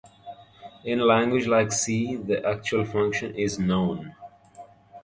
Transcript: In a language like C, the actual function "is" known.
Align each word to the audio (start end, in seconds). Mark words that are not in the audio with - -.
In 0.83 0.99
a 0.99 1.05
language 1.05 1.45
like 1.45 1.71
C, 1.71 2.15
the 2.15 2.43
actual 2.43 2.85
function 2.85 3.35
"is" 3.35 3.59
known. 3.59 4.15